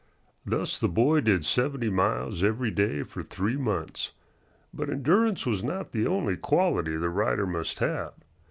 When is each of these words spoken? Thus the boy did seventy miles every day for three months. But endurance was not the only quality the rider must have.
Thus 0.47 0.79
the 0.79 0.87
boy 0.89 1.19
did 1.21 1.45
seventy 1.45 1.91
miles 1.91 2.43
every 2.43 2.71
day 2.71 3.03
for 3.03 3.21
three 3.21 3.55
months. 3.55 4.13
But 4.73 4.89
endurance 4.89 5.45
was 5.45 5.63
not 5.63 5.91
the 5.91 6.07
only 6.07 6.37
quality 6.37 6.97
the 6.97 7.11
rider 7.11 7.45
must 7.45 7.77
have. 7.77 8.13